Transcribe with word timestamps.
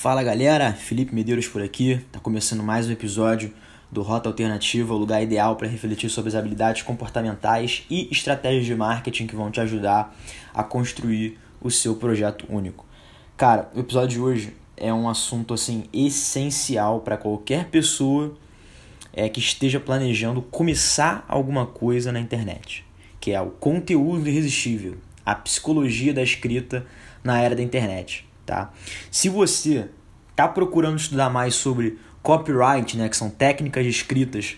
Fala 0.00 0.22
galera, 0.22 0.72
Felipe 0.72 1.12
Medeiros 1.12 1.48
por 1.48 1.60
aqui. 1.60 2.00
Tá 2.12 2.20
começando 2.20 2.62
mais 2.62 2.86
um 2.86 2.92
episódio 2.92 3.52
do 3.90 4.00
Rota 4.00 4.28
Alternativa, 4.28 4.94
o 4.94 4.96
lugar 4.96 5.20
ideal 5.20 5.56
para 5.56 5.66
refletir 5.66 6.08
sobre 6.08 6.28
as 6.28 6.36
habilidades 6.36 6.82
comportamentais 6.82 7.84
e 7.90 8.08
estratégias 8.08 8.64
de 8.64 8.76
marketing 8.76 9.26
que 9.26 9.34
vão 9.34 9.50
te 9.50 9.60
ajudar 9.60 10.16
a 10.54 10.62
construir 10.62 11.36
o 11.60 11.68
seu 11.68 11.96
projeto 11.96 12.46
único. 12.48 12.86
Cara, 13.36 13.68
o 13.74 13.80
episódio 13.80 14.08
de 14.10 14.20
hoje 14.20 14.56
é 14.76 14.94
um 14.94 15.08
assunto 15.08 15.52
assim 15.52 15.86
essencial 15.92 17.00
para 17.00 17.16
qualquer 17.16 17.64
pessoa 17.64 18.36
é, 19.12 19.28
que 19.28 19.40
esteja 19.40 19.80
planejando 19.80 20.40
começar 20.42 21.24
alguma 21.26 21.66
coisa 21.66 22.12
na 22.12 22.20
internet, 22.20 22.86
que 23.18 23.32
é 23.32 23.40
o 23.40 23.50
conteúdo 23.50 24.28
irresistível, 24.28 24.96
a 25.26 25.34
psicologia 25.34 26.14
da 26.14 26.22
escrita 26.22 26.86
na 27.24 27.40
era 27.40 27.56
da 27.56 27.64
internet 27.64 28.27
tá? 28.48 28.72
Se 29.10 29.28
você 29.28 29.90
está 30.30 30.48
procurando 30.48 30.96
estudar 30.96 31.28
mais 31.28 31.54
sobre 31.54 31.98
copyright, 32.22 32.96
né, 32.96 33.06
que 33.06 33.16
são 33.16 33.28
técnicas 33.28 33.84
escritas, 33.84 34.56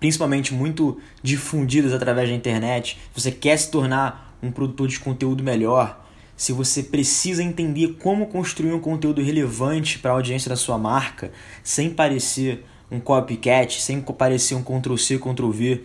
principalmente 0.00 0.52
muito 0.52 1.00
difundidas 1.22 1.92
através 1.92 2.28
da 2.28 2.34
internet, 2.34 2.98
você 3.14 3.30
quer 3.30 3.56
se 3.56 3.70
tornar 3.70 4.36
um 4.42 4.50
produtor 4.50 4.88
de 4.88 4.98
conteúdo 4.98 5.44
melhor, 5.44 6.04
se 6.36 6.52
você 6.52 6.82
precisa 6.82 7.44
entender 7.44 7.96
como 8.00 8.26
construir 8.26 8.72
um 8.72 8.80
conteúdo 8.80 9.22
relevante 9.22 10.00
para 10.00 10.10
a 10.10 10.14
audiência 10.14 10.48
da 10.48 10.56
sua 10.56 10.76
marca, 10.76 11.30
sem 11.62 11.90
parecer 11.90 12.66
um 12.90 12.98
copycat, 12.98 13.80
sem 13.80 14.00
parecer 14.00 14.56
um 14.56 14.62
Ctrl-C, 14.62 15.18
Ctrl-V, 15.18 15.84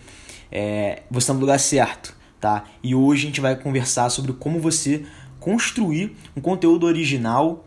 é, 0.52 1.04
você 1.12 1.26
está 1.26 1.34
no 1.34 1.40
lugar 1.40 1.60
certo, 1.60 2.16
tá? 2.40 2.66
E 2.82 2.96
hoje 2.96 3.24
a 3.24 3.26
gente 3.28 3.42
vai 3.42 3.56
conversar 3.56 4.10
sobre 4.10 4.34
como 4.34 4.60
você 4.60 5.06
construir 5.50 6.16
um 6.38 6.42
conteúdo 6.42 6.86
original 6.86 7.66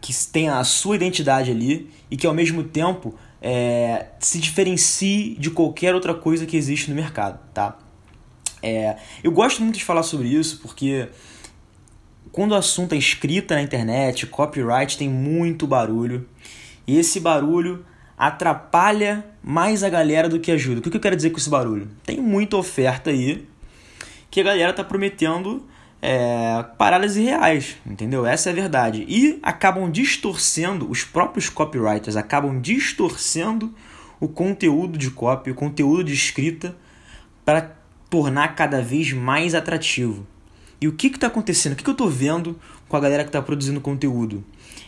que 0.00 0.12
tenha 0.32 0.58
a 0.58 0.64
sua 0.64 0.96
identidade 0.96 1.52
ali 1.52 1.88
e 2.10 2.16
que 2.16 2.26
ao 2.26 2.34
mesmo 2.34 2.64
tempo 2.64 3.14
é, 3.40 4.06
se 4.18 4.40
diferencie 4.40 5.36
de 5.38 5.48
qualquer 5.48 5.94
outra 5.94 6.14
coisa 6.14 6.44
que 6.46 6.56
existe 6.56 6.90
no 6.90 6.96
mercado, 6.96 7.38
tá? 7.54 7.78
É, 8.60 8.96
eu 9.22 9.30
gosto 9.30 9.62
muito 9.62 9.78
de 9.78 9.84
falar 9.84 10.02
sobre 10.02 10.26
isso 10.26 10.58
porque 10.62 11.10
quando 12.32 12.52
o 12.52 12.54
assunto 12.56 12.92
é 12.92 12.98
escrita 12.98 13.54
na 13.54 13.62
internet, 13.62 14.26
copyright 14.26 14.98
tem 14.98 15.08
muito 15.08 15.64
barulho 15.64 16.28
e 16.88 16.98
esse 16.98 17.20
barulho 17.20 17.86
atrapalha 18.18 19.24
mais 19.40 19.84
a 19.84 19.88
galera 19.88 20.28
do 20.28 20.40
que 20.40 20.50
ajuda. 20.50 20.80
O 20.80 20.82
que 20.82 20.96
eu 20.96 21.00
quero 21.00 21.14
dizer 21.14 21.30
com 21.30 21.38
esse 21.38 21.48
barulho? 21.48 21.88
Tem 22.04 22.20
muita 22.20 22.56
oferta 22.56 23.10
aí 23.10 23.46
que 24.28 24.40
a 24.40 24.44
galera 24.44 24.72
tá 24.72 24.82
prometendo 24.82 25.64
é, 26.04 26.64
paradas 26.76 27.16
irreais, 27.16 27.76
entendeu? 27.86 28.26
Essa 28.26 28.50
é 28.50 28.52
a 28.52 28.54
verdade. 28.56 29.06
E 29.08 29.38
acabam 29.40 29.88
distorcendo, 29.88 30.90
os 30.90 31.04
próprios 31.04 31.48
copywriters 31.48 32.16
acabam 32.16 32.60
distorcendo 32.60 33.72
o 34.18 34.26
conteúdo 34.26 34.98
de 34.98 35.12
copy, 35.12 35.52
o 35.52 35.54
conteúdo 35.54 36.02
de 36.02 36.12
escrita, 36.12 36.76
para 37.44 37.76
tornar 38.10 38.56
cada 38.56 38.82
vez 38.82 39.12
mais 39.12 39.54
atrativo. 39.54 40.26
E 40.80 40.88
o 40.88 40.92
que 40.92 41.06
está 41.06 41.28
acontecendo? 41.28 41.74
O 41.74 41.76
que, 41.76 41.84
que 41.84 41.90
eu 41.90 41.92
estou 41.92 42.10
vendo 42.10 42.58
com 42.88 42.96
a 42.96 43.00
galera 43.00 43.22
que 43.22 43.28
está 43.28 43.40
produzindo 43.40 43.80
conteúdo? 43.80 44.44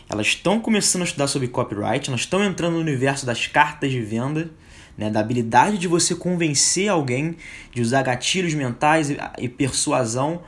Elas 0.09 0.27
estão 0.27 0.59
começando 0.59 1.03
a 1.03 1.05
estudar 1.05 1.27
sobre 1.27 1.47
copyright, 1.47 2.09
elas 2.09 2.21
estão 2.21 2.43
entrando 2.43 2.73
no 2.73 2.81
universo 2.81 3.25
das 3.25 3.47
cartas 3.47 3.89
de 3.89 4.01
venda, 4.01 4.51
né, 4.97 5.09
da 5.09 5.21
habilidade 5.21 5.77
de 5.77 5.87
você 5.87 6.13
convencer 6.13 6.89
alguém, 6.89 7.37
de 7.73 7.81
usar 7.81 8.03
gatilhos 8.03 8.53
mentais 8.53 9.09
e, 9.09 9.17
e 9.39 9.47
persuasão 9.47 10.41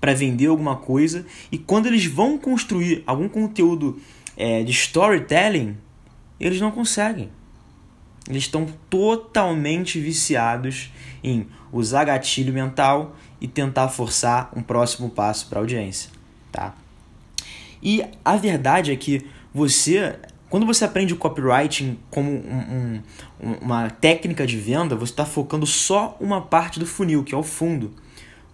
para 0.00 0.14
vender 0.14 0.46
alguma 0.46 0.76
coisa. 0.76 1.26
E 1.50 1.58
quando 1.58 1.86
eles 1.86 2.06
vão 2.06 2.38
construir 2.38 3.02
algum 3.06 3.28
conteúdo 3.28 4.00
é, 4.36 4.62
de 4.62 4.72
storytelling, 4.72 5.76
eles 6.38 6.60
não 6.60 6.70
conseguem. 6.70 7.30
Eles 8.28 8.44
estão 8.44 8.66
totalmente 8.90 10.00
viciados 10.00 10.90
em 11.22 11.46
usar 11.72 12.04
gatilho 12.04 12.52
mental 12.52 13.16
e 13.40 13.46
tentar 13.46 13.88
forçar 13.88 14.50
um 14.54 14.62
próximo 14.62 15.10
passo 15.10 15.46
para 15.48 15.58
a 15.58 15.62
audiência, 15.62 16.10
tá? 16.50 16.74
E 17.82 18.02
a 18.24 18.36
verdade 18.36 18.90
é 18.90 18.96
que 18.96 19.26
você, 19.54 20.18
quando 20.48 20.66
você 20.66 20.84
aprende 20.84 21.12
o 21.14 21.16
copywriting 21.16 21.98
como 22.10 22.30
um, 22.30 23.00
um, 23.40 23.52
uma 23.60 23.90
técnica 23.90 24.46
de 24.46 24.56
venda, 24.56 24.96
você 24.96 25.12
está 25.12 25.24
focando 25.24 25.66
só 25.66 26.16
uma 26.18 26.40
parte 26.40 26.80
do 26.80 26.86
funil, 26.86 27.22
que 27.22 27.34
é 27.34 27.38
o 27.38 27.42
fundo. 27.42 27.94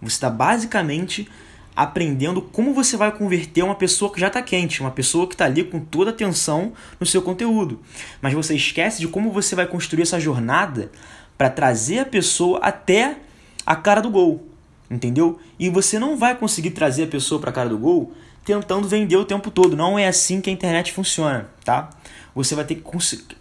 Você 0.03 0.15
está 0.15 0.29
basicamente 0.29 1.27
aprendendo 1.75 2.41
como 2.41 2.73
você 2.73 2.95
vai 2.95 3.11
converter 3.11 3.63
uma 3.63 3.75
pessoa 3.75 4.11
que 4.11 4.19
já 4.19 4.27
está 4.27 4.41
quente, 4.41 4.81
uma 4.81 4.91
pessoa 4.91 5.27
que 5.27 5.33
está 5.33 5.45
ali 5.45 5.63
com 5.63 5.79
toda 5.79 6.11
a 6.11 6.13
atenção 6.13 6.73
no 6.99 7.05
seu 7.05 7.21
conteúdo. 7.21 7.79
Mas 8.21 8.33
você 8.33 8.55
esquece 8.55 8.99
de 8.99 9.07
como 9.07 9.31
você 9.31 9.55
vai 9.55 9.65
construir 9.65 10.03
essa 10.03 10.19
jornada 10.19 10.91
para 11.37 11.49
trazer 11.49 11.99
a 11.99 12.05
pessoa 12.05 12.59
até 12.59 13.17
a 13.65 13.75
cara 13.75 14.01
do 14.01 14.09
gol, 14.09 14.47
entendeu? 14.89 15.39
E 15.57 15.69
você 15.69 15.97
não 15.97 16.15
vai 16.15 16.35
conseguir 16.35 16.71
trazer 16.71 17.03
a 17.03 17.07
pessoa 17.07 17.41
para 17.41 17.49
a 17.49 17.53
cara 17.53 17.69
do 17.69 17.77
gol 17.77 18.13
tentando 18.45 18.87
vender 18.87 19.15
o 19.15 19.25
tempo 19.25 19.49
todo. 19.49 19.75
Não 19.75 19.97
é 19.97 20.07
assim 20.07 20.41
que 20.41 20.49
a 20.49 20.53
internet 20.53 20.91
funciona, 20.91 21.49
tá? 21.63 21.89
Você 22.35 22.55
vai 22.55 22.65
ter 22.65 22.75
que 22.75 22.83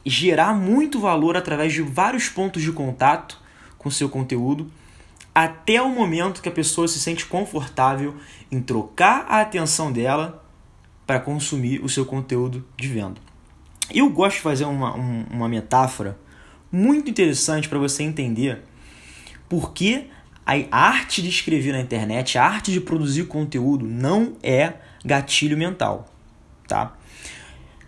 gerar 0.06 0.55
muito 0.55 1.00
valor 1.00 1.37
através 1.37 1.73
de 1.73 1.83
vários 1.83 2.29
pontos 2.29 2.62
de 2.62 2.73
contato 2.73 3.39
com 3.77 3.91
seu 3.91 4.09
conteúdo 4.09 4.71
até 5.34 5.81
o 5.81 5.88
momento 5.88 6.43
que 6.43 6.48
a 6.48 6.53
pessoa 6.53 6.87
se 6.87 7.00
sente 7.00 7.26
confortável 7.26 8.15
em 8.50 8.60
trocar 8.60 9.26
a 9.28 9.41
atenção 9.41 9.91
dela 9.91 10.44
para 11.06 11.20
consumir 11.20 11.82
o 11.82 11.88
seu 11.88 12.04
conteúdo 12.04 12.66
de 12.76 12.88
venda. 12.88 13.20
Eu 13.91 14.09
gosto 14.10 14.37
de 14.37 14.43
fazer 14.43 14.65
uma, 14.65 14.94
uma 14.94 15.48
metáfora 15.48 16.19
muito 16.70 17.10
interessante 17.10 17.69
para 17.69 17.78
você 17.78 18.03
entender 18.03 18.62
por 19.48 19.72
que 19.72 20.09
a 20.44 20.54
arte 20.70 21.22
de 21.22 21.28
escrever 21.28 21.72
na 21.72 21.81
internet, 21.81 22.37
a 22.37 22.44
arte 22.44 22.72
de 22.72 22.81
produzir 22.81 23.25
conteúdo 23.25 23.87
não 23.87 24.37
é 24.43 24.75
gatilho 25.04 25.56
mental, 25.56 26.09
tá? 26.66 26.97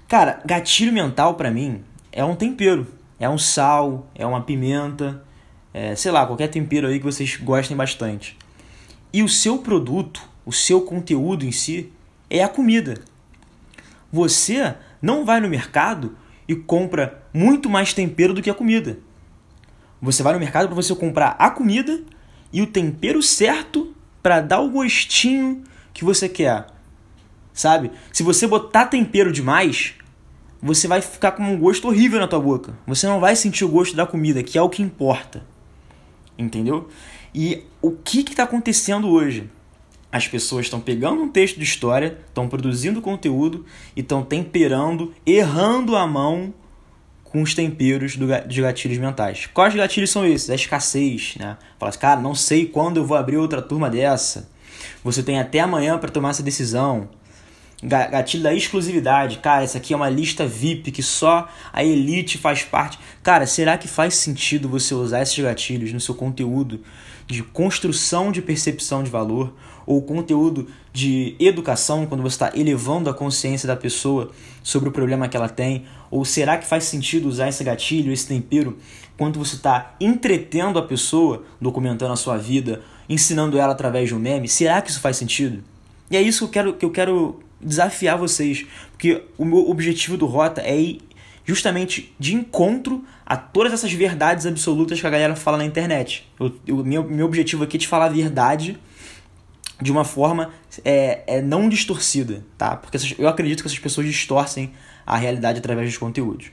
Cara, 0.07 0.41
gatilho 0.45 0.93
mental 0.93 1.35
para 1.35 1.51
mim 1.51 1.83
é 2.13 2.25
um 2.25 2.37
tempero, 2.37 2.87
é 3.19 3.29
um 3.29 3.39
sal, 3.39 4.07
é 4.15 4.27
uma 4.27 4.43
pimenta, 4.43 5.25
é, 5.75 5.97
sei 5.97 6.13
lá, 6.13 6.25
qualquer 6.25 6.47
tempero 6.47 6.87
aí 6.87 7.01
que 7.01 7.05
vocês 7.05 7.37
gostem 7.37 7.77
bastante. 7.77 8.39
E 9.13 9.25
o 9.25 9.29
seu 9.29 9.59
produto, 9.59 10.23
o 10.47 10.53
seu 10.53 10.81
conteúdo 10.83 11.45
em 11.45 11.51
si, 11.51 11.93
é 12.31 12.45
a 12.45 12.49
comida. 12.49 13.03
Você 14.13 14.77
não 15.03 15.25
vai 15.25 15.41
no 15.41 15.49
mercado 15.49 16.17
e 16.47 16.55
compra 16.55 17.25
muito 17.35 17.69
mais 17.69 17.93
tempero 17.93 18.33
do 18.33 18.41
que 18.41 18.49
a 18.49 18.55
comida. 18.55 18.99
Você 20.01 20.23
vai 20.23 20.33
no 20.33 20.39
mercado 20.39 20.69
para 20.69 20.77
você 20.77 20.95
comprar 20.95 21.35
a 21.41 21.51
comida 21.51 22.01
e 22.53 22.63
o 22.63 22.69
tempero 22.69 23.21
certo 23.21 23.93
para 24.23 24.41
dar 24.41 24.61
o 24.61 24.71
gostinho 24.71 25.65
que 25.93 26.05
você 26.05 26.29
quer. 26.29 26.67
Sabe? 27.53 27.91
Se 28.13 28.23
você 28.23 28.47
botar 28.47 28.87
tempero 28.87 29.33
demais, 29.33 29.95
você 30.63 30.87
vai 30.87 31.01
ficar 31.01 31.33
com 31.33 31.43
um 31.43 31.59
gosto 31.59 31.89
horrível 31.89 32.21
na 32.21 32.29
tua 32.29 32.41
boca. 32.41 32.79
Você 32.87 33.09
não 33.09 33.19
vai 33.19 33.35
sentir 33.35 33.65
o 33.65 33.69
gosto 33.69 33.97
da 33.97 34.07
comida, 34.07 34.43
que 34.43 34.57
é 34.57 34.63
o 34.63 34.69
que 34.69 34.83
importa 34.83 35.54
entendeu? 36.39 36.89
E 37.35 37.65
o 37.83 37.91
que 37.91 38.21
está 38.21 38.45
acontecendo 38.45 39.09
hoje? 39.09 39.51
As 40.11 40.29
pessoas 40.29 40.67
estão 40.67 40.81
pegando 40.81 41.21
um 41.21 41.29
texto 41.29 41.59
de 41.59 41.65
história, 41.65 42.19
estão 42.29 42.49
produzindo 42.49 43.03
conteúdo 43.03 43.65
e 43.97 44.01
estão 44.01 44.23
temperando, 44.23 45.13
errando 45.27 45.97
a 45.97 46.07
mão 46.07 46.55
com 47.25 47.43
os 47.43 47.53
temperos 47.53 48.17
do, 48.17 48.29
dos 48.29 48.59
gatilhos 48.59 48.99
mentais. 48.99 49.47
Quais 49.47 49.75
gatilhos 49.75 50.11
são 50.11 50.25
esses? 50.25 50.49
A 50.51 50.55
escassez, 50.55 51.35
né? 51.37 51.57
Fala 51.81 51.91
assim, 51.91 51.99
cara, 51.99 52.21
não 52.21 52.33
sei 52.33 52.67
quando 52.67 52.99
eu 52.99 53.05
vou 53.05 53.17
abrir 53.17 53.39
outra 53.39 53.61
turma 53.61 53.91
dessa. 53.91 54.49
Você 55.03 55.21
tem 55.21 55.41
até 55.41 55.59
amanhã 55.59 55.99
para 55.99 56.13
tomar 56.13 56.31
essa 56.31 56.45
decisão. 56.45 57.09
Gatilho 57.83 58.43
da 58.43 58.55
exclusividade. 58.55 59.39
Cara, 59.39 59.63
essa 59.63 59.79
aqui 59.79 59.93
é 59.93 59.97
uma 59.97 60.09
lista 60.09 60.47
VIP 60.47 60.91
que 60.91 61.03
só 61.03 61.49
a 61.73 61.85
elite 61.85 62.39
faz 62.39 62.63
parte. 62.63 62.99
Cara, 63.23 63.47
será 63.47 63.77
que 63.77 63.89
faz 63.89 64.15
sentido 64.15 64.69
você 64.69 64.95
usar 64.95 65.23
esses 65.23 65.39
gatilhos 65.39 65.93
no 65.93 66.01
seu 66.01 66.15
conteúdo 66.15 66.81
de 67.27 67.43
construção 67.43 68.31
de 68.31 68.43
percepção 68.43 69.03
de 69.03 69.11
valor 69.11 69.55
ou 69.87 70.01
conteúdo 70.01 70.67
de 70.93 71.37
educação, 71.39 72.07
quando 72.07 72.23
você 72.23 72.37
está 72.37 72.53
elevando 72.55 73.11
a 73.11 73.15
consciência 73.15 73.67
da 73.67 73.77
pessoa 73.77 74.31
sobre 74.63 74.89
o 74.89 74.93
problema 74.93 75.29
que 75.29 75.37
ela 75.37 75.49
tem? 75.49 75.85
Ou 76.11 76.25
será 76.25 76.57
que 76.57 76.67
faz 76.67 76.85
sentido 76.85 77.29
usar 77.29 77.49
esse 77.49 77.63
gatilho, 77.65 78.13
esse 78.13 78.27
tempero, 78.27 78.79
quando 79.17 79.39
você 79.39 79.57
está 79.57 79.95
entretendo 80.01 80.79
a 80.79 80.83
pessoa, 80.83 81.45
documentando 81.61 82.13
a 82.13 82.17
sua 82.17 82.39
vida, 82.39 82.83
ensinando 83.09 83.59
ela 83.59 83.73
através 83.73 84.09
de 84.09 84.15
um 84.15 84.19
meme? 84.19 84.49
Será 84.49 84.81
que 84.81 84.91
isso 84.91 85.01
faz 85.01 85.17
sentido? 85.17 85.63
E 86.11 86.17
é 86.17 86.23
isso 86.23 86.39
que 86.39 86.45
eu 86.45 86.51
quero, 86.51 86.73
que 86.75 86.85
eu 86.85 86.91
quero 86.91 87.44
desafiar 87.65 88.19
vocês, 88.19 88.67
porque 88.91 89.23
o 89.39 89.45
meu 89.45 89.69
objetivo 89.71 90.17
do 90.17 90.27
Rota 90.27 90.61
é 90.61 90.79
ir 90.79 91.01
justamente 91.45 92.15
de 92.19 92.35
encontro 92.35 93.05
a 93.25 93.37
todas 93.37 93.73
essas 93.73 93.93
verdades 93.93 94.47
absolutas 94.47 95.01
que 95.01 95.07
a 95.07 95.11
galera 95.11 95.37
fala 95.37 95.59
na 95.59 95.65
internet. 95.65 96.27
O 96.39 96.83
meu, 96.83 97.05
meu 97.05 97.27
objetivo 97.27 97.65
aqui 97.65 97.77
é 97.77 97.81
te 97.81 97.89
falar 97.89 98.07
a 98.07 98.09
verdade 98.09 98.79
de 99.81 99.91
uma 99.91 100.05
forma 100.05 100.51
é, 100.85 101.23
é 101.27 101.43
não 101.43 101.69
distorcida, 101.69 102.45
tá? 102.57 102.77
Porque 102.77 102.97
eu 103.19 103.29
acredito 103.29 103.63
que 103.63 103.69
essas 103.69 103.79
pessoas 103.79 104.07
distorcem 104.07 104.73
a 105.07 105.17
realidade 105.17 105.59
através 105.59 105.89
dos 105.89 105.99
conteúdos. 105.99 106.51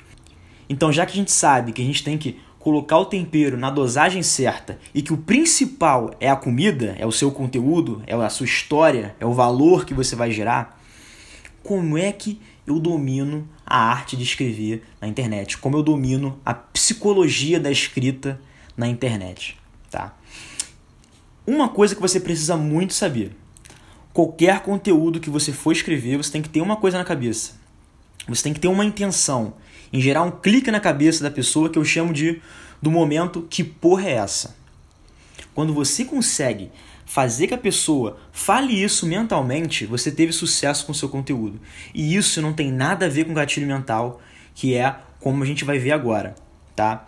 Então, 0.67 0.91
já 0.91 1.05
que 1.05 1.13
a 1.13 1.15
gente 1.15 1.31
sabe 1.31 1.71
que 1.71 1.81
a 1.81 1.85
gente 1.85 2.03
tem 2.03 2.17
que 2.17 2.39
colocar 2.59 2.97
o 2.97 3.05
tempero 3.05 3.57
na 3.57 3.69
dosagem 3.69 4.21
certa 4.21 4.79
e 4.93 5.01
que 5.01 5.11
o 5.11 5.17
principal 5.17 6.11
é 6.19 6.29
a 6.29 6.35
comida, 6.35 6.95
é 6.97 7.05
o 7.05 7.11
seu 7.11 7.31
conteúdo, 7.31 8.03
é 8.05 8.13
a 8.13 8.29
sua 8.29 8.45
história, 8.45 9.15
é 9.19 9.25
o 9.25 9.33
valor 9.33 9.83
que 9.85 9.93
você 9.93 10.15
vai 10.15 10.31
gerar, 10.31 10.79
como 11.63 11.97
é 11.97 12.11
que 12.11 12.39
eu 12.65 12.79
domino 12.79 13.47
a 13.65 13.77
arte 13.77 14.15
de 14.15 14.23
escrever 14.23 14.83
na 14.99 15.07
internet? 15.07 15.57
Como 15.57 15.77
eu 15.77 15.83
domino 15.83 16.39
a 16.45 16.53
psicologia 16.53 17.59
da 17.59 17.71
escrita 17.71 18.39
na 18.75 18.87
internet, 18.87 19.57
tá? 19.89 20.17
Uma 21.45 21.69
coisa 21.69 21.95
que 21.95 22.01
você 22.01 22.19
precisa 22.19 22.55
muito 22.55 22.93
saber. 22.93 23.35
Qualquer 24.13 24.61
conteúdo 24.61 25.19
que 25.19 25.29
você 25.29 25.51
for 25.51 25.71
escrever, 25.71 26.17
você 26.17 26.31
tem 26.31 26.41
que 26.41 26.49
ter 26.49 26.61
uma 26.61 26.75
coisa 26.75 26.97
na 26.97 27.03
cabeça. 27.03 27.59
Você 28.27 28.43
tem 28.43 28.53
que 28.53 28.59
ter 28.59 28.67
uma 28.67 28.85
intenção 28.85 29.55
em 29.91 29.99
gerar 29.99 30.23
um 30.23 30.31
clique 30.31 30.71
na 30.71 30.79
cabeça 30.79 31.23
da 31.23 31.31
pessoa 31.31 31.69
que 31.69 31.77
eu 31.77 31.85
chamo 31.85 32.13
de 32.13 32.41
do 32.81 32.89
momento 32.89 33.47
que 33.49 33.63
porra 33.63 34.07
é 34.07 34.13
essa. 34.13 34.55
Quando 35.53 35.73
você 35.73 36.05
consegue 36.05 36.71
fazer 37.11 37.47
que 37.47 37.53
a 37.53 37.57
pessoa 37.57 38.17
fale 38.31 38.71
isso 38.71 39.05
mentalmente, 39.05 39.85
você 39.85 40.09
teve 40.09 40.31
sucesso 40.31 40.85
com 40.85 40.93
o 40.93 40.95
seu 40.95 41.09
conteúdo. 41.09 41.59
E 41.93 42.15
isso 42.15 42.41
não 42.41 42.53
tem 42.53 42.71
nada 42.71 43.05
a 43.05 43.09
ver 43.09 43.25
com 43.25 43.33
gatilho 43.33 43.67
mental, 43.67 44.21
que 44.55 44.75
é 44.75 44.95
como 45.19 45.43
a 45.43 45.45
gente 45.45 45.65
vai 45.65 45.77
ver 45.77 45.91
agora, 45.91 46.35
tá? 46.73 47.05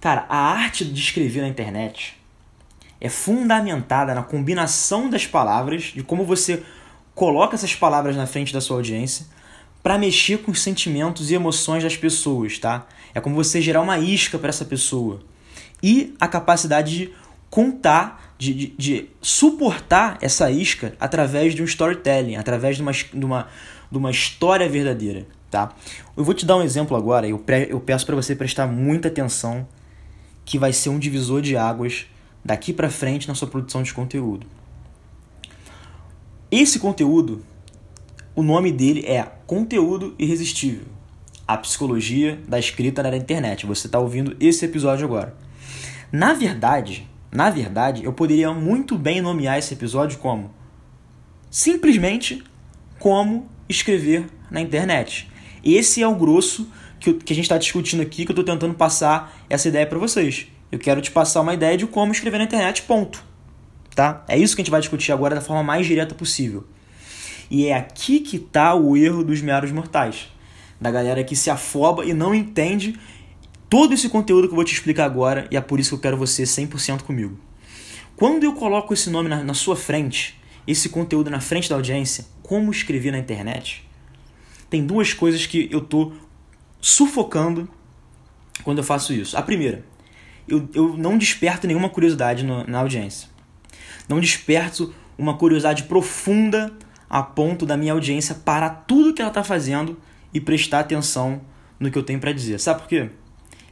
Cara, 0.00 0.26
a 0.28 0.36
arte 0.36 0.84
de 0.84 1.00
escrever 1.00 1.40
na 1.40 1.46
internet 1.46 2.20
é 3.00 3.08
fundamentada 3.08 4.12
na 4.12 4.24
combinação 4.24 5.08
das 5.08 5.24
palavras, 5.24 5.84
de 5.84 6.02
como 6.02 6.24
você 6.24 6.60
coloca 7.14 7.54
essas 7.54 7.76
palavras 7.76 8.16
na 8.16 8.26
frente 8.26 8.52
da 8.52 8.60
sua 8.60 8.78
audiência 8.78 9.26
para 9.84 9.96
mexer 9.96 10.38
com 10.38 10.50
os 10.50 10.60
sentimentos 10.60 11.30
e 11.30 11.34
emoções 11.34 11.84
das 11.84 11.96
pessoas, 11.96 12.58
tá? 12.58 12.88
É 13.14 13.20
como 13.20 13.36
você 13.36 13.62
gerar 13.62 13.82
uma 13.82 14.00
isca 14.00 14.36
para 14.36 14.48
essa 14.48 14.64
pessoa. 14.64 15.20
E 15.80 16.12
a 16.18 16.26
capacidade 16.26 16.90
de 16.90 17.23
contar, 17.54 18.34
de, 18.36 18.52
de, 18.52 18.66
de, 18.76 19.08
suportar 19.22 20.18
essa 20.20 20.50
isca 20.50 20.96
através 20.98 21.54
de 21.54 21.62
um 21.62 21.64
storytelling, 21.64 22.34
através 22.34 22.74
de 22.74 22.82
uma, 22.82 22.90
de 22.90 23.24
uma, 23.24 23.46
de 23.92 23.96
uma 23.96 24.10
história 24.10 24.68
verdadeira, 24.68 25.24
tá? 25.48 25.72
Eu 26.16 26.24
vou 26.24 26.34
te 26.34 26.44
dar 26.44 26.56
um 26.56 26.62
exemplo 26.62 26.96
agora, 26.96 27.28
eu, 27.28 27.38
pre, 27.38 27.68
eu 27.70 27.78
peço 27.78 28.04
para 28.04 28.16
você 28.16 28.34
prestar 28.34 28.66
muita 28.66 29.06
atenção, 29.06 29.68
que 30.44 30.58
vai 30.58 30.72
ser 30.72 30.88
um 30.88 30.98
divisor 30.98 31.40
de 31.40 31.56
águas 31.56 32.06
daqui 32.44 32.72
para 32.72 32.90
frente 32.90 33.28
na 33.28 33.36
sua 33.36 33.46
produção 33.46 33.84
de 33.84 33.94
conteúdo. 33.94 34.48
Esse 36.50 36.80
conteúdo 36.80 37.40
o 38.34 38.42
nome 38.42 38.72
dele 38.72 39.06
é 39.06 39.24
Conteúdo 39.46 40.12
Irresistível. 40.18 40.86
A 41.46 41.56
psicologia 41.56 42.36
da 42.48 42.58
escrita 42.58 43.00
na 43.00 43.16
internet. 43.16 43.64
Você 43.64 43.86
está 43.86 44.00
ouvindo 44.00 44.36
esse 44.40 44.64
episódio 44.64 45.06
agora. 45.06 45.36
Na 46.10 46.34
verdade, 46.34 47.08
na 47.34 47.50
verdade, 47.50 48.04
eu 48.04 48.12
poderia 48.12 48.52
muito 48.52 48.96
bem 48.96 49.20
nomear 49.20 49.58
esse 49.58 49.74
episódio 49.74 50.18
como 50.18 50.54
simplesmente 51.50 52.44
como 53.00 53.50
escrever 53.68 54.26
na 54.48 54.60
internet. 54.60 55.28
Esse 55.64 56.00
é 56.00 56.06
o 56.06 56.14
grosso 56.14 56.70
que, 57.00 57.12
que 57.14 57.32
a 57.32 57.36
gente 57.36 57.46
está 57.46 57.58
discutindo 57.58 58.02
aqui, 58.02 58.24
que 58.24 58.30
eu 58.30 58.40
estou 58.40 58.44
tentando 58.44 58.74
passar 58.74 59.36
essa 59.50 59.66
ideia 59.66 59.84
para 59.84 59.98
vocês. 59.98 60.46
Eu 60.70 60.78
quero 60.78 61.00
te 61.00 61.10
passar 61.10 61.40
uma 61.40 61.52
ideia 61.52 61.76
de 61.76 61.88
como 61.88 62.12
escrever 62.12 62.38
na 62.38 62.44
internet, 62.44 62.82
ponto. 62.82 63.24
Tá? 63.96 64.24
É 64.28 64.38
isso 64.38 64.54
que 64.54 64.62
a 64.62 64.64
gente 64.64 64.70
vai 64.70 64.80
discutir 64.80 65.10
agora 65.10 65.34
da 65.34 65.40
forma 65.40 65.62
mais 65.62 65.86
direta 65.86 66.14
possível. 66.14 66.64
E 67.50 67.66
é 67.66 67.74
aqui 67.74 68.20
que 68.20 68.36
está 68.36 68.76
o 68.76 68.96
erro 68.96 69.24
dos 69.24 69.42
meros 69.42 69.72
mortais. 69.72 70.28
Da 70.80 70.90
galera 70.90 71.24
que 71.24 71.34
se 71.34 71.50
afoba 71.50 72.04
e 72.04 72.14
não 72.14 72.32
entende 72.32 72.96
todo 73.74 73.92
esse 73.92 74.08
conteúdo 74.08 74.46
que 74.46 74.52
eu 74.52 74.54
vou 74.54 74.64
te 74.64 74.72
explicar 74.72 75.04
agora, 75.04 75.48
e 75.50 75.56
é 75.56 75.60
por 75.60 75.80
isso 75.80 75.88
que 75.90 75.94
eu 75.96 75.98
quero 75.98 76.16
você 76.16 76.44
100% 76.44 77.02
comigo. 77.02 77.36
Quando 78.14 78.44
eu 78.44 78.52
coloco 78.52 78.94
esse 78.94 79.10
nome 79.10 79.28
na, 79.28 79.42
na 79.42 79.52
sua 79.52 79.74
frente, 79.74 80.40
esse 80.64 80.90
conteúdo 80.90 81.28
na 81.28 81.40
frente 81.40 81.68
da 81.68 81.74
audiência, 81.74 82.24
como 82.40 82.70
escrever 82.70 83.10
na 83.10 83.18
internet, 83.18 83.84
tem 84.70 84.86
duas 84.86 85.12
coisas 85.12 85.44
que 85.46 85.68
eu 85.72 85.80
tô 85.80 86.12
sufocando 86.80 87.68
quando 88.62 88.78
eu 88.78 88.84
faço 88.84 89.12
isso. 89.12 89.36
A 89.36 89.42
primeira, 89.42 89.84
eu, 90.46 90.68
eu 90.72 90.96
não 90.96 91.18
desperto 91.18 91.66
nenhuma 91.66 91.88
curiosidade 91.88 92.44
no, 92.44 92.64
na 92.68 92.78
audiência. 92.78 93.28
Não 94.08 94.20
desperto 94.20 94.94
uma 95.18 95.36
curiosidade 95.36 95.82
profunda 95.82 96.72
a 97.10 97.24
ponto 97.24 97.66
da 97.66 97.76
minha 97.76 97.92
audiência 97.92 98.36
parar 98.36 98.84
tudo 98.86 99.12
que 99.12 99.20
ela 99.20 99.32
está 99.32 99.42
fazendo 99.42 99.98
e 100.32 100.40
prestar 100.40 100.78
atenção 100.78 101.40
no 101.80 101.90
que 101.90 101.98
eu 101.98 102.04
tenho 102.04 102.20
para 102.20 102.30
dizer. 102.30 102.60
Sabe 102.60 102.80
por 102.80 102.88
quê? 102.88 103.10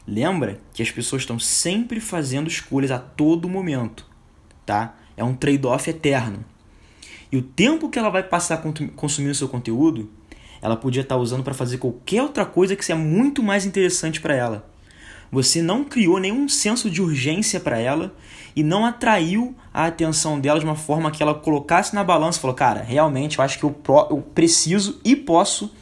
Lembra 0.06 0.58
que 0.72 0.82
as 0.82 0.90
pessoas 0.90 1.22
estão 1.22 1.38
sempre 1.38 2.00
fazendo 2.00 2.48
escolhas 2.48 2.90
a 2.90 2.98
todo 2.98 3.48
momento, 3.48 4.04
tá? 4.66 4.96
É 5.16 5.22
um 5.22 5.34
trade-off 5.34 5.88
eterno. 5.88 6.44
E 7.30 7.36
o 7.36 7.42
tempo 7.42 7.88
que 7.88 7.98
ela 7.98 8.10
vai 8.10 8.22
passar 8.22 8.62
consumindo 8.96 9.34
seu 9.34 9.48
conteúdo, 9.48 10.10
ela 10.60 10.76
podia 10.76 11.02
estar 11.02 11.14
tá 11.14 11.20
usando 11.20 11.42
para 11.42 11.54
fazer 11.54 11.78
qualquer 11.78 12.22
outra 12.22 12.44
coisa 12.44 12.76
que 12.76 12.84
seja 12.84 12.98
muito 12.98 13.42
mais 13.42 13.64
interessante 13.64 14.20
para 14.20 14.34
ela. 14.34 14.70
Você 15.30 15.62
não 15.62 15.82
criou 15.82 16.18
nenhum 16.18 16.46
senso 16.46 16.90
de 16.90 17.00
urgência 17.00 17.58
para 17.58 17.78
ela 17.78 18.14
e 18.54 18.62
não 18.62 18.84
atraiu 18.84 19.56
a 19.72 19.86
atenção 19.86 20.38
dela 20.38 20.60
de 20.60 20.66
uma 20.66 20.76
forma 20.76 21.10
que 21.10 21.22
ela 21.22 21.34
colocasse 21.34 21.94
na 21.94 22.04
balança 22.04 22.38
e 22.38 22.40
falou: 22.42 22.54
Cara, 22.54 22.82
realmente 22.82 23.38
eu 23.38 23.44
acho 23.44 23.58
que 23.58 23.64
eu, 23.64 23.74
eu 24.10 24.18
preciso 24.34 25.00
e 25.02 25.16
posso 25.16 25.72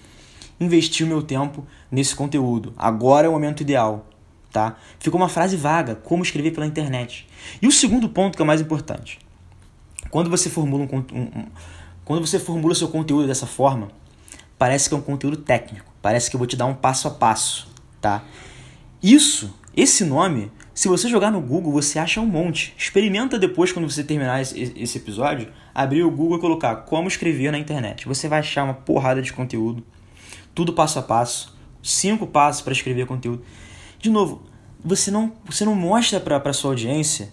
investir 0.60 1.04
o 1.04 1.08
meu 1.08 1.20
tempo 1.20 1.66
nesse 1.90 2.14
conteúdo. 2.14 2.72
Agora 2.76 3.26
é 3.26 3.28
o 3.28 3.32
momento 3.32 3.62
ideal. 3.62 4.06
Tá? 4.52 4.76
Ficou 4.98 5.20
uma 5.20 5.28
frase 5.28 5.56
vaga, 5.56 5.94
como 5.94 6.22
escrever 6.22 6.50
pela 6.50 6.66
internet. 6.66 7.28
E 7.62 7.66
o 7.66 7.72
segundo 7.72 8.08
ponto 8.08 8.36
que 8.36 8.42
é 8.42 8.44
o 8.44 8.46
mais 8.46 8.60
importante. 8.60 9.18
Quando 10.10 10.28
você 10.28 10.50
formula 10.50 10.84
um, 10.84 10.96
um, 10.96 11.20
um 11.20 11.46
quando 12.04 12.26
você 12.26 12.40
formula 12.40 12.74
seu 12.74 12.88
conteúdo 12.88 13.28
dessa 13.28 13.46
forma, 13.46 13.88
parece 14.58 14.88
que 14.88 14.94
é 14.94 14.98
um 14.98 15.02
conteúdo 15.02 15.36
técnico. 15.36 15.86
Parece 16.02 16.28
que 16.28 16.34
eu 16.34 16.38
vou 16.38 16.46
te 16.46 16.56
dar 16.56 16.66
um 16.66 16.74
passo 16.74 17.06
a 17.06 17.10
passo, 17.12 17.68
tá? 18.00 18.24
Isso, 19.00 19.56
esse 19.76 20.04
nome, 20.04 20.50
se 20.74 20.88
você 20.88 21.08
jogar 21.08 21.30
no 21.30 21.40
Google, 21.40 21.72
você 21.72 21.98
acha 21.98 22.20
um 22.20 22.26
monte. 22.26 22.74
Experimenta 22.76 23.38
depois, 23.38 23.70
quando 23.70 23.88
você 23.88 24.02
terminar 24.02 24.42
esse, 24.42 24.72
esse 24.76 24.98
episódio, 24.98 25.52
abrir 25.74 26.02
o 26.02 26.10
Google 26.10 26.38
e 26.38 26.40
colocar 26.40 26.74
como 26.76 27.06
escrever 27.06 27.52
na 27.52 27.58
internet. 27.58 28.08
Você 28.08 28.28
vai 28.28 28.40
achar 28.40 28.64
uma 28.64 28.74
porrada 28.74 29.22
de 29.22 29.32
conteúdo, 29.32 29.84
tudo 30.54 30.72
passo 30.72 30.98
a 30.98 31.02
passo, 31.02 31.56
cinco 31.82 32.26
passos 32.26 32.62
para 32.62 32.72
escrever 32.72 33.06
conteúdo. 33.06 33.44
De 34.00 34.08
novo, 34.08 34.42
você 34.82 35.10
não, 35.10 35.32
você 35.44 35.64
não 35.64 35.74
mostra 35.74 36.18
para 36.18 36.52
sua 36.52 36.70
audiência 36.70 37.32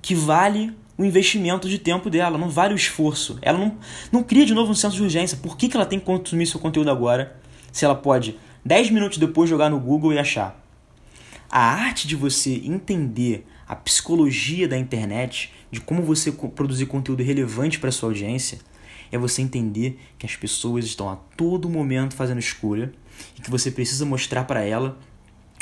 que 0.00 0.14
vale 0.14 0.74
o 0.96 1.04
investimento 1.04 1.68
de 1.68 1.78
tempo 1.78 2.08
dela, 2.08 2.38
não 2.38 2.48
vale 2.48 2.74
o 2.74 2.76
esforço. 2.76 3.38
Ela 3.42 3.58
não, 3.58 3.76
não 4.10 4.22
cria 4.22 4.46
de 4.46 4.54
novo 4.54 4.72
um 4.72 4.74
senso 4.74 4.96
de 4.96 5.02
urgência. 5.02 5.36
Por 5.36 5.56
que, 5.56 5.68
que 5.68 5.76
ela 5.76 5.86
tem 5.86 6.00
que 6.00 6.06
consumir 6.06 6.46
seu 6.46 6.58
conteúdo 6.58 6.90
agora 6.90 7.38
se 7.70 7.84
ela 7.84 7.94
pode 7.94 8.36
10 8.64 8.90
minutos 8.90 9.18
depois 9.18 9.48
jogar 9.48 9.70
no 9.70 9.78
Google 9.78 10.12
e 10.12 10.18
achar. 10.18 10.62
A 11.50 11.60
arte 11.60 12.08
de 12.08 12.16
você 12.16 12.54
entender 12.64 13.46
a 13.66 13.76
psicologia 13.76 14.66
da 14.66 14.76
internet, 14.76 15.52
de 15.70 15.80
como 15.80 16.02
você 16.02 16.32
produzir 16.32 16.86
conteúdo 16.86 17.22
relevante 17.22 17.78
para 17.78 17.92
sua 17.92 18.08
audiência, 18.08 18.58
é 19.10 19.16
você 19.16 19.40
entender 19.40 19.98
que 20.18 20.26
as 20.26 20.36
pessoas 20.36 20.84
estão 20.84 21.08
a 21.08 21.16
todo 21.16 21.68
momento 21.68 22.14
fazendo 22.14 22.38
escolha 22.38 22.92
e 23.38 23.40
que 23.40 23.50
você 23.50 23.70
precisa 23.70 24.04
mostrar 24.04 24.44
para 24.44 24.62
ela 24.62 24.98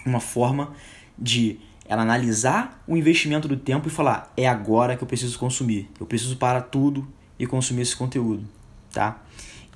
uma 0.08 0.20
forma 0.20 0.72
de 1.18 1.58
ela 1.88 2.02
analisar 2.02 2.82
o 2.86 2.96
investimento 2.96 3.48
do 3.48 3.56
tempo 3.56 3.88
e 3.88 3.90
falar: 3.90 4.32
é 4.36 4.46
agora 4.46 4.96
que 4.96 5.02
eu 5.02 5.08
preciso 5.08 5.38
consumir. 5.38 5.90
Eu 5.98 6.06
preciso 6.06 6.36
parar 6.36 6.62
tudo 6.62 7.06
e 7.38 7.46
consumir 7.46 7.82
esse 7.82 7.96
conteúdo, 7.96 8.44
tá? 8.92 9.22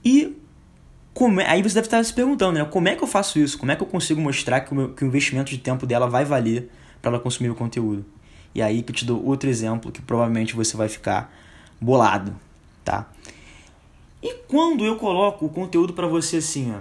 E 0.05 0.37
como 1.13 1.41
aí 1.41 1.63
você 1.63 1.75
deve 1.75 1.87
estar 1.87 2.03
se 2.03 2.13
perguntando, 2.13 2.59
né? 2.59 2.65
Como 2.65 2.89
é 2.89 2.97
que 2.97 3.03
eu 3.03 3.09
faço 3.09 3.39
isso? 3.39 3.59
Como 3.59 3.71
é 3.71 3.77
que 3.77 3.83
eu 3.83 3.87
consigo 3.87 4.21
mostrar 4.21 4.61
que 4.61 4.73
o, 4.73 4.75
meu, 4.75 4.95
que 4.95 5.05
o 5.05 5.07
investimento 5.07 5.51
de 5.51 5.59
tempo 5.59 5.87
dela 5.87 6.07
vai 6.09 6.25
valer 6.25 6.71
para 7.03 7.11
ela 7.11 7.21
consumir 7.21 7.51
o 7.51 7.55
conteúdo? 7.55 8.05
E 8.55 8.63
aí 8.63 8.83
que 8.83 8.91
eu 8.91 8.97
te 8.97 9.05
dou 9.05 9.25
outro 9.25 9.49
exemplo 9.49 9.93
que 9.93 10.01
provavelmente 10.01 10.55
você 10.55 10.77
vai 10.77 10.89
ficar 10.89 11.33
bolado, 11.81 12.35
tá? 12.85 13.09
E 14.23 14.35
quando 14.49 14.85
eu 14.85 14.97
coloco 14.97 15.47
o 15.47 15.49
conteúdo 15.49 15.93
para 15.93 16.07
você 16.07 16.39
assim, 16.39 16.73
ó, 16.73 16.81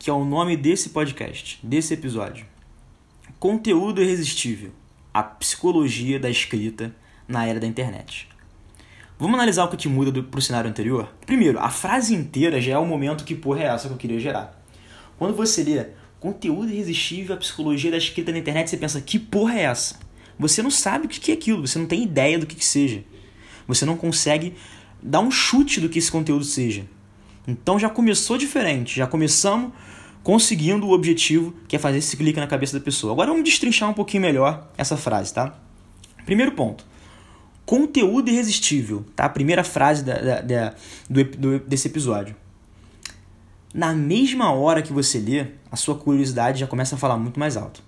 que 0.00 0.08
é 0.08 0.12
o 0.14 0.24
nome 0.24 0.56
desse 0.56 0.88
podcast, 0.88 1.60
desse 1.62 1.92
episódio, 1.92 2.46
Conteúdo 3.38 4.02
Irresistível, 4.02 4.70
a 5.12 5.22
psicologia 5.22 6.18
da 6.18 6.30
escrita 6.30 6.96
na 7.28 7.46
era 7.46 7.60
da 7.60 7.66
internet. 7.66 8.26
Vamos 9.18 9.34
analisar 9.34 9.66
o 9.66 9.68
que 9.68 9.76
te 9.76 9.90
muda 9.90 10.10
do, 10.10 10.24
pro 10.24 10.40
cenário 10.40 10.70
anterior? 10.70 11.12
Primeiro, 11.26 11.58
a 11.58 11.68
frase 11.68 12.14
inteira 12.14 12.62
já 12.62 12.72
é 12.72 12.78
o 12.78 12.86
momento 12.86 13.24
que 13.24 13.34
porra 13.34 13.60
é 13.60 13.66
essa 13.66 13.88
que 13.88 13.92
eu 13.92 13.98
queria 13.98 14.18
gerar. 14.18 14.64
Quando 15.18 15.36
você 15.36 15.62
lê 15.62 15.88
conteúdo 16.18 16.72
irresistível, 16.72 17.34
a 17.34 17.38
psicologia 17.38 17.90
da 17.90 17.98
escrita 17.98 18.32
na 18.32 18.38
internet, 18.38 18.70
você 18.70 18.78
pensa, 18.78 19.02
que 19.02 19.18
porra 19.18 19.52
é 19.52 19.64
essa? 19.64 20.00
Você 20.38 20.62
não 20.62 20.70
sabe 20.70 21.04
o 21.04 21.10
que 21.10 21.30
é 21.30 21.34
aquilo, 21.34 21.66
você 21.66 21.78
não 21.78 21.84
tem 21.84 22.02
ideia 22.02 22.38
do 22.38 22.46
que, 22.46 22.56
que 22.56 22.64
seja. 22.64 23.04
Você 23.68 23.84
não 23.84 23.98
consegue 23.98 24.54
dar 25.02 25.20
um 25.20 25.30
chute 25.30 25.78
do 25.78 25.90
que 25.90 25.98
esse 25.98 26.10
conteúdo 26.10 26.44
seja. 26.44 26.86
Então 27.46 27.78
já 27.78 27.88
começou 27.88 28.36
diferente, 28.36 28.96
já 28.96 29.06
começamos 29.06 29.72
conseguindo 30.22 30.86
o 30.86 30.92
objetivo 30.92 31.54
que 31.66 31.76
é 31.76 31.78
fazer 31.78 31.98
esse 31.98 32.16
clique 32.16 32.38
na 32.38 32.46
cabeça 32.46 32.78
da 32.78 32.84
pessoa. 32.84 33.12
Agora 33.12 33.30
vamos 33.30 33.44
destrinchar 33.44 33.88
um 33.88 33.94
pouquinho 33.94 34.22
melhor 34.22 34.68
essa 34.76 34.96
frase, 34.96 35.32
tá? 35.32 35.54
Primeiro 36.24 36.52
ponto. 36.52 36.84
Conteúdo 37.64 38.28
irresistível, 38.30 39.04
tá? 39.16 39.24
A 39.24 39.28
primeira 39.28 39.64
frase 39.64 40.04
da, 40.04 40.14
da, 40.14 40.40
da 40.40 40.74
do, 41.08 41.24
do, 41.24 41.58
desse 41.60 41.88
episódio. 41.88 42.36
Na 43.72 43.94
mesma 43.94 44.52
hora 44.52 44.82
que 44.82 44.92
você 44.92 45.18
lê, 45.18 45.46
a 45.70 45.76
sua 45.76 45.94
curiosidade 45.94 46.60
já 46.60 46.66
começa 46.66 46.96
a 46.96 46.98
falar 46.98 47.16
muito 47.16 47.38
mais 47.38 47.56
alto. 47.56 47.82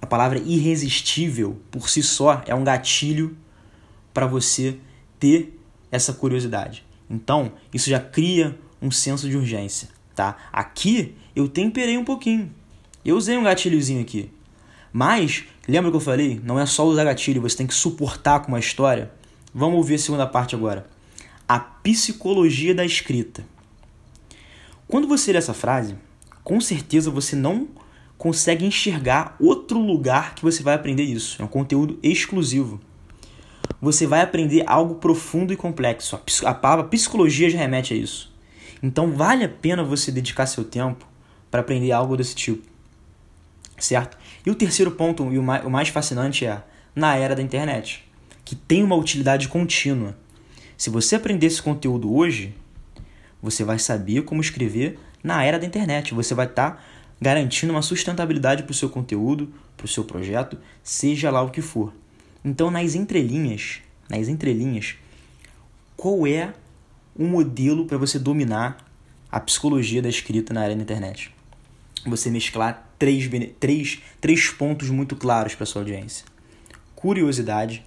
A 0.00 0.06
palavra 0.06 0.38
irresistível, 0.38 1.58
por 1.70 1.88
si 1.88 2.02
só, 2.02 2.42
é 2.46 2.54
um 2.54 2.62
gatilho 2.62 3.36
para 4.12 4.26
você 4.26 4.78
ter 5.18 5.58
essa 5.90 6.12
curiosidade. 6.12 6.84
Então, 7.08 7.52
isso 7.72 7.88
já 7.88 7.98
cria 7.98 8.56
um 8.80 8.90
senso 8.90 9.28
de 9.28 9.36
urgência, 9.36 9.88
tá? 10.14 10.36
Aqui 10.52 11.14
eu 11.34 11.48
temperei 11.48 11.96
um 11.96 12.04
pouquinho. 12.04 12.52
Eu 13.04 13.16
usei 13.16 13.36
um 13.36 13.44
gatilhozinho 13.44 14.00
aqui. 14.00 14.30
Mas, 14.92 15.44
lembra 15.66 15.90
que 15.90 15.96
eu 15.96 16.00
falei? 16.00 16.40
Não 16.42 16.58
é 16.58 16.66
só 16.66 16.84
usar 16.86 17.04
gatilho, 17.04 17.42
você 17.42 17.56
tem 17.56 17.66
que 17.66 17.74
suportar 17.74 18.40
com 18.40 18.48
uma 18.48 18.58
história. 18.58 19.10
Vamos 19.54 19.76
ouvir 19.76 19.94
a 19.94 19.98
segunda 19.98 20.26
parte 20.26 20.54
agora. 20.54 20.86
A 21.46 21.58
psicologia 21.58 22.74
da 22.74 22.84
escrita. 22.84 23.44
Quando 24.86 25.06
você 25.06 25.32
lê 25.32 25.38
essa 25.38 25.54
frase, 25.54 25.96
com 26.42 26.60
certeza 26.60 27.10
você 27.10 27.36
não 27.36 27.68
consegue 28.16 28.64
enxergar 28.64 29.36
outro 29.38 29.78
lugar 29.78 30.34
que 30.34 30.42
você 30.42 30.62
vai 30.62 30.74
aprender 30.74 31.04
isso. 31.04 31.40
É 31.40 31.44
um 31.44 31.48
conteúdo 31.48 31.98
exclusivo. 32.02 32.80
Você 33.80 34.06
vai 34.06 34.22
aprender 34.22 34.64
algo 34.66 34.96
profundo 34.96 35.52
e 35.52 35.56
complexo. 35.56 36.18
A 36.44 36.54
palavra 36.54 36.86
psicologia 36.86 37.48
já 37.48 37.58
remete 37.58 37.94
a 37.94 37.96
isso. 37.96 38.27
Então 38.82 39.12
vale 39.12 39.44
a 39.44 39.48
pena 39.48 39.82
você 39.82 40.10
dedicar 40.10 40.46
seu 40.46 40.64
tempo 40.64 41.06
para 41.50 41.60
aprender 41.60 41.92
algo 41.92 42.16
desse 42.16 42.34
tipo. 42.34 42.66
Certo? 43.78 44.18
E 44.44 44.50
o 44.50 44.54
terceiro 44.54 44.90
ponto, 44.90 45.32
e 45.32 45.38
o 45.38 45.70
mais, 45.70 45.88
fascinante, 45.88 46.44
é 46.44 46.62
na 46.94 47.16
era 47.16 47.34
da 47.34 47.42
internet, 47.42 48.04
que 48.44 48.56
tem 48.56 48.82
uma 48.82 48.96
utilidade 48.96 49.48
contínua. 49.48 50.16
Se 50.76 50.90
você 50.90 51.16
aprender 51.16 51.46
esse 51.46 51.62
conteúdo 51.62 52.12
hoje, 52.12 52.54
você 53.40 53.62
vai 53.62 53.78
saber 53.78 54.22
como 54.22 54.40
escrever 54.40 54.98
na 55.22 55.44
era 55.44 55.58
da 55.58 55.66
internet. 55.66 56.14
Você 56.14 56.34
vai 56.34 56.46
estar 56.46 56.72
tá 56.72 56.82
garantindo 57.20 57.72
uma 57.72 57.82
sustentabilidade 57.82 58.62
para 58.62 58.72
o 58.72 58.74
seu 58.74 58.88
conteúdo, 58.88 59.52
para 59.76 59.84
o 59.84 59.88
seu 59.88 60.04
projeto, 60.04 60.58
seja 60.82 61.30
lá 61.30 61.42
o 61.42 61.50
que 61.50 61.62
for. 61.62 61.92
Então, 62.44 62.70
nas 62.70 62.94
entrelinhas, 62.94 63.80
nas 64.08 64.28
entrelinhas, 64.28 64.96
qual 65.96 66.26
é 66.26 66.52
o 67.18 67.26
modelo 67.26 67.84
para 67.84 67.98
você 67.98 68.18
dominar 68.18 68.88
a 69.30 69.40
psicologia 69.40 70.00
da 70.00 70.08
escrita 70.08 70.54
na 70.54 70.64
era 70.64 70.76
da 70.76 70.80
internet? 70.80 71.34
Você 72.06 72.30
mesclar 72.30 72.88
três, 72.96 73.28
três, 73.58 74.00
três 74.20 74.48
pontos 74.50 74.88
muito 74.88 75.16
claros 75.16 75.56
para 75.56 75.66
sua 75.66 75.82
audiência: 75.82 76.24
curiosidade, 76.94 77.84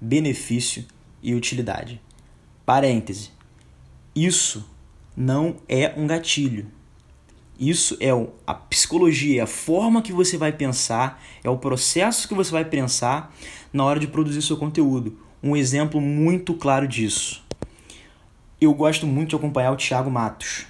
benefício 0.00 0.86
e 1.22 1.34
utilidade. 1.34 2.00
Parêntese. 2.64 3.30
Isso 4.14 4.64
não 5.16 5.56
é 5.68 5.92
um 5.96 6.06
gatilho. 6.06 6.66
Isso 7.58 7.98
é 8.00 8.08
a 8.46 8.54
psicologia, 8.54 9.40
é 9.40 9.44
a 9.44 9.46
forma 9.46 10.00
que 10.00 10.14
você 10.14 10.38
vai 10.38 10.50
pensar, 10.50 11.22
é 11.44 11.50
o 11.50 11.58
processo 11.58 12.26
que 12.26 12.32
você 12.32 12.50
vai 12.50 12.64
pensar 12.64 13.36
na 13.70 13.84
hora 13.84 14.00
de 14.00 14.06
produzir 14.06 14.40
seu 14.40 14.56
conteúdo. 14.56 15.18
Um 15.42 15.54
exemplo 15.54 16.00
muito 16.00 16.54
claro 16.54 16.88
disso. 16.88 17.44
Eu 18.60 18.74
gosto 18.74 19.06
muito 19.06 19.30
de 19.30 19.36
acompanhar 19.36 19.72
o 19.72 19.76
Thiago 19.76 20.10
Matos, 20.10 20.66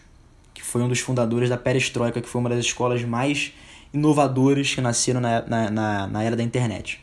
que 0.54 0.62
foi 0.62 0.80
um 0.80 0.88
dos 0.88 1.00
fundadores 1.00 1.48
da 1.48 1.56
Perestroika, 1.56 2.20
que 2.20 2.28
foi 2.28 2.40
uma 2.40 2.48
das 2.48 2.60
escolas 2.64 3.02
mais 3.02 3.52
inovadoras 3.92 4.72
que 4.72 4.80
nasceram 4.80 5.20
na, 5.20 5.42
na, 5.42 5.70
na, 5.72 6.06
na 6.06 6.22
era 6.22 6.36
da 6.36 6.42
internet. 6.44 7.00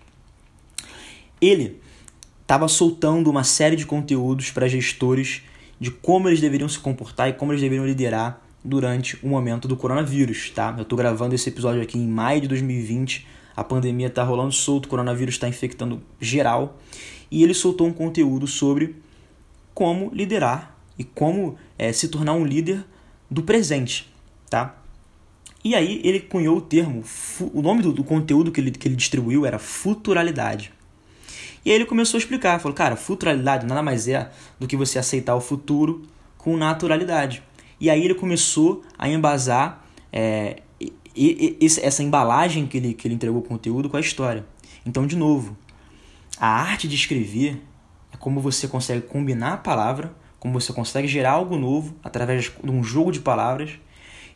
Ele 1.41 1.81
estava 2.41 2.69
soltando 2.69 3.29
uma 3.29 3.43
série 3.43 3.75
de 3.75 3.85
conteúdos 3.85 4.49
para 4.49 4.65
gestores 4.69 5.41
de 5.77 5.91
como 5.91 6.29
eles 6.29 6.39
deveriam 6.39 6.69
se 6.69 6.79
comportar 6.79 7.27
e 7.27 7.33
como 7.33 7.51
eles 7.51 7.61
deveriam 7.61 7.85
liderar 7.85 8.41
durante 8.63 9.19
o 9.21 9.27
momento 9.27 9.67
do 9.67 9.75
coronavírus, 9.75 10.51
tá? 10.51 10.73
Eu 10.77 10.83
estou 10.83 10.97
gravando 10.97 11.35
esse 11.35 11.49
episódio 11.49 11.81
aqui 11.81 11.97
em 11.97 12.07
maio 12.07 12.39
de 12.39 12.47
2020, 12.47 13.27
a 13.57 13.63
pandemia 13.63 14.07
está 14.07 14.23
rolando 14.23 14.53
solto, 14.53 14.85
o 14.85 14.89
coronavírus 14.89 15.35
está 15.35 15.49
infectando 15.49 16.01
geral, 16.17 16.77
e 17.29 17.43
ele 17.43 17.53
soltou 17.53 17.87
um 17.87 17.93
conteúdo 17.93 18.47
sobre 18.47 18.95
como 19.73 20.09
liderar 20.13 20.76
e 20.97 21.03
como 21.03 21.57
é, 21.77 21.91
se 21.91 22.07
tornar 22.07 22.33
um 22.33 22.45
líder 22.45 22.85
do 23.29 23.43
presente, 23.43 24.11
tá? 24.49 24.75
E 25.63 25.75
aí 25.75 26.01
ele 26.03 26.19
cunhou 26.19 26.57
o 26.57 26.61
termo, 26.61 27.03
o 27.53 27.61
nome 27.61 27.81
do, 27.81 27.91
do 27.91 28.03
conteúdo 28.03 28.51
que 28.51 28.61
ele, 28.61 28.71
que 28.71 28.87
ele 28.87 28.95
distribuiu 28.95 29.45
era 29.45 29.59
futuralidade. 29.59 30.71
E 31.65 31.69
aí 31.69 31.75
ele 31.75 31.85
começou 31.85 32.17
a 32.17 32.19
explicar, 32.19 32.59
falou, 32.59 32.75
cara, 32.75 32.95
futuralidade 32.95 33.65
nada 33.65 33.83
mais 33.83 34.07
é 34.07 34.31
do 34.57 34.67
que 34.67 34.77
você 34.77 34.97
aceitar 34.97 35.35
o 35.35 35.41
futuro 35.41 36.03
com 36.37 36.55
naturalidade. 36.55 37.43
E 37.79 37.89
aí 37.89 38.03
ele 38.05 38.15
começou 38.15 38.83
a 38.97 39.09
embasar 39.09 39.85
é, 40.11 40.61
essa 41.81 42.01
embalagem 42.03 42.65
que 42.67 42.77
ele, 42.77 42.93
que 42.93 43.07
ele 43.07 43.15
entregou 43.15 43.39
o 43.39 43.43
conteúdo 43.43 43.89
com 43.89 43.97
a 43.97 43.99
história. 43.99 44.45
Então, 44.85 45.05
de 45.05 45.17
novo, 45.17 45.57
a 46.39 46.47
arte 46.47 46.87
de 46.87 46.95
escrever 46.95 47.61
é 48.13 48.17
como 48.17 48.39
você 48.39 48.67
consegue 48.67 49.01
combinar 49.01 49.53
a 49.53 49.57
palavra, 49.57 50.15
como 50.39 50.59
você 50.59 50.71
consegue 50.73 51.07
gerar 51.07 51.31
algo 51.31 51.57
novo 51.57 51.95
através 52.03 52.51
de 52.63 52.71
um 52.71 52.83
jogo 52.83 53.11
de 53.11 53.19
palavras 53.19 53.71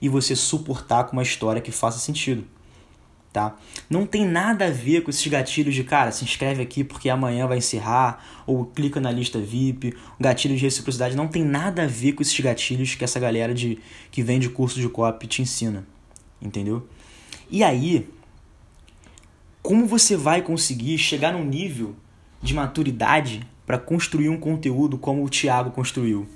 e 0.02 0.10
você 0.10 0.36
suportar 0.36 1.06
com 1.06 1.14
uma 1.14 1.24
história 1.24 1.62
que 1.62 1.72
faça 1.72 2.00
sentido 2.00 2.46
tá? 3.32 3.56
Não 3.90 4.06
tem 4.06 4.26
nada 4.26 4.66
a 4.66 4.70
ver 4.70 5.02
com 5.02 5.10
esses 5.10 5.26
gatilhos 5.28 5.74
de 5.74 5.84
cara, 5.84 6.12
se 6.12 6.24
inscreve 6.24 6.62
aqui 6.62 6.84
porque 6.84 7.10
amanhã 7.10 7.48
vai 7.48 7.58
encerrar, 7.58 8.44
ou 8.46 8.66
clica 8.66 9.00
na 9.00 9.12
lista 9.12 9.40
VIP, 9.40 9.96
gatilho 10.20 10.56
de 10.56 10.64
reciprocidade, 10.64 11.16
não 11.16 11.28
tem 11.28 11.44
nada 11.44 11.84
a 11.84 11.88
ver 11.88 12.14
com 12.14 12.22
esses 12.22 12.38
gatilhos 12.40 12.96
que 12.96 13.04
essa 13.04 13.20
galera 13.20 13.54
de 13.54 13.80
que 14.12 14.22
vende 14.22 14.50
curso 14.50 14.80
de 14.80 14.90
copy 14.90 15.28
te 15.28 15.42
ensina, 15.42 15.86
entendeu? 16.42 16.88
E 17.50 17.64
aí, 17.64 18.10
como 19.62 19.86
você 19.86 20.18
vai 20.18 20.42
conseguir 20.42 20.98
chegar 20.98 21.32
num 21.34 21.46
nível 21.46 21.96
de 22.42 22.54
maturidade 22.54 23.48
para 23.66 23.78
construir 23.78 24.30
um 24.30 24.38
conteúdo 24.38 24.98
como 24.98 25.24
o 25.24 25.30
Thiago 25.30 25.72
construiu, 25.72 26.28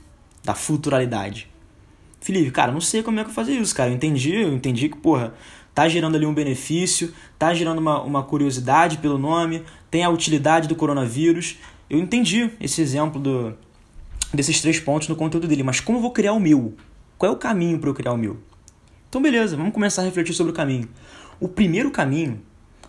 da 0.44 0.54
futuralidade? 0.54 1.50
Felipe, 2.22 2.50
cara, 2.52 2.72
não 2.72 2.82
sei 2.82 3.04
como 3.04 3.20
é 3.20 3.24
que 3.24 3.30
eu 3.30 3.34
fazer 3.34 3.54
isso, 3.54 3.76
cara. 3.76 3.92
Eu 3.92 3.96
entendi, 3.96 4.34
eu 4.34 4.54
entendi 4.54 4.90
que, 4.90 4.98
porra, 4.98 5.34
tá 5.76 5.88
gerando 5.88 6.16
ali 6.16 6.26
um 6.26 6.34
benefício, 6.34 7.14
tá 7.38 7.54
gerando 7.54 7.78
uma, 7.80 8.02
uma 8.02 8.24
curiosidade 8.24 8.98
pelo 8.98 9.18
nome, 9.18 9.64
tem 9.92 10.04
a 10.04 10.10
utilidade 10.10 10.68
do 10.68 10.76
coronavírus. 10.76 11.58
Eu 11.90 12.00
entendi 12.00 12.50
esse 12.60 12.82
exemplo 12.82 13.20
do, 13.20 13.56
desses 14.34 14.60
três 14.62 14.80
pontos 14.80 15.08
no 15.08 15.16
conteúdo 15.16 15.48
dele, 15.48 15.62
mas 15.62 15.80
como 15.80 16.00
eu 16.00 16.02
vou 16.02 16.12
criar 16.12 16.34
o 16.34 16.40
meu? 16.40 16.74
Qual 17.18 17.32
é 17.32 17.36
o 17.36 17.38
caminho 17.38 17.78
para 17.78 17.90
eu 17.90 17.94
criar 17.94 18.14
o 18.14 18.18
meu? 18.18 18.38
Então, 19.08 19.22
beleza, 19.22 19.56
vamos 19.56 19.74
começar 19.74 20.02
a 20.02 20.06
refletir 20.06 20.34
sobre 20.34 20.52
o 20.52 20.56
caminho. 20.56 20.90
O 21.40 21.48
primeiro 21.48 21.92
caminho, 21.92 22.42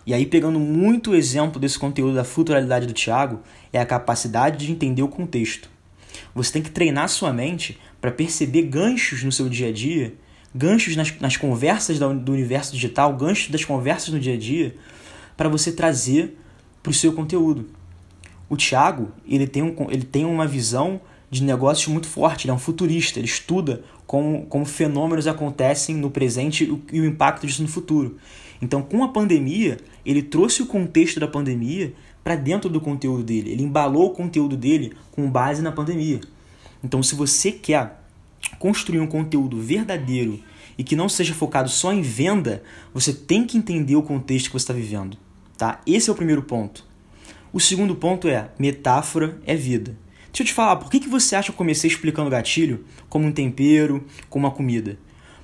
e 0.07 0.13
aí 0.13 0.25
pegando 0.25 0.59
muito 0.59 1.13
exemplo 1.13 1.61
desse 1.61 1.77
conteúdo 1.77 2.15
da 2.15 2.23
futuralidade 2.23 2.87
do 2.87 2.93
Tiago, 2.93 3.41
é 3.71 3.79
a 3.79 3.85
capacidade 3.85 4.65
de 4.65 4.71
entender 4.71 5.03
o 5.03 5.07
contexto. 5.07 5.69
Você 6.33 6.53
tem 6.53 6.63
que 6.63 6.71
treinar 6.71 7.07
sua 7.09 7.31
mente 7.31 7.79
para 8.01 8.11
perceber 8.11 8.63
ganchos 8.63 9.23
no 9.23 9.31
seu 9.31 9.47
dia 9.47 9.67
a 9.67 9.71
dia 9.71 10.15
ganchos 10.57 10.95
nas, 10.95 11.13
nas 11.19 11.37
conversas 11.37 11.99
do 11.99 12.31
universo 12.31 12.73
digital, 12.73 13.15
ganchos 13.15 13.49
das 13.49 13.63
conversas 13.63 14.09
no 14.09 14.19
dia 14.19 14.33
a 14.33 14.37
dia, 14.37 14.75
para 15.35 15.47
você 15.47 15.71
trazer 15.71 16.37
para 16.81 16.89
o 16.89 16.93
seu 16.93 17.13
conteúdo. 17.13 17.69
O 18.49 18.57
Thiago, 18.57 19.11
ele 19.27 19.45
tem, 19.45 19.61
um, 19.61 19.75
ele 19.89 20.03
tem 20.03 20.25
uma 20.25 20.47
visão 20.47 20.99
de 21.29 21.43
negócios 21.43 21.87
muito 21.87 22.07
forte, 22.07 22.45
ele 22.45 22.51
é 22.51 22.53
um 22.53 22.59
futurista, 22.59 23.19
ele 23.19 23.27
estuda 23.27 23.83
como, 24.07 24.45
como 24.45 24.65
fenômenos 24.65 25.27
acontecem 25.27 25.95
no 25.95 26.09
presente 26.09 26.63
e 26.91 27.01
o 27.01 27.05
impacto 27.05 27.45
disso 27.45 27.61
no 27.61 27.67
futuro. 27.67 28.17
Então, 28.61 28.81
com 28.81 29.03
a 29.03 29.09
pandemia, 29.09 29.77
ele 30.05 30.21
trouxe 30.21 30.61
o 30.61 30.65
contexto 30.65 31.19
da 31.19 31.27
pandemia 31.27 31.93
para 32.23 32.35
dentro 32.35 32.69
do 32.69 32.81
conteúdo 32.81 33.23
dele, 33.23 33.51
ele 33.51 33.63
embalou 33.63 34.07
o 34.07 34.13
conteúdo 34.13 34.57
dele 34.57 34.93
com 35.11 35.29
base 35.29 35.61
na 35.61 35.71
pandemia. 35.71 36.19
Então, 36.83 37.01
se 37.01 37.15
você 37.15 37.51
quer 37.51 38.01
construir 38.59 38.99
um 38.99 39.07
conteúdo 39.07 39.59
verdadeiro 39.61 40.39
e 40.77 40.83
que 40.83 40.95
não 40.95 41.09
seja 41.09 41.33
focado 41.33 41.69
só 41.69 41.91
em 41.91 42.01
venda, 42.01 42.61
você 42.93 43.13
tem 43.13 43.45
que 43.45 43.57
entender 43.57 43.95
o 43.95 44.03
contexto 44.03 44.47
que 44.47 44.51
você 44.53 44.63
está 44.63 44.73
vivendo. 44.73 45.17
Tá? 45.57 45.81
Esse 45.87 46.09
é 46.09 46.13
o 46.13 46.15
primeiro 46.15 46.43
ponto. 46.43 46.85
O 47.51 47.59
segundo 47.59 47.95
ponto 47.95 48.27
é 48.27 48.49
metáfora 48.59 49.39
é 49.45 49.55
vida. 49.55 49.97
Deixa 50.25 50.43
eu 50.43 50.45
te 50.45 50.53
falar, 50.53 50.75
por 50.75 50.91
que, 50.91 50.99
que 50.99 51.09
você 51.09 51.35
acha 51.35 51.45
que 51.47 51.51
eu 51.51 51.57
comecei 51.57 51.89
explicando 51.89 52.29
gatilho 52.29 52.85
como 53.09 53.25
um 53.25 53.31
tempero, 53.31 54.05
como 54.29 54.45
uma 54.45 54.53
comida? 54.53 54.99